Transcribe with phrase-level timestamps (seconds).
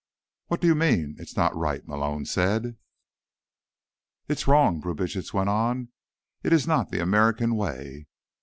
[0.47, 2.75] "What do you mean, it's not right?" Malone said.
[4.27, 5.89] "It is wrong," Brubitsch went on.
[6.41, 8.07] "It is not the American way."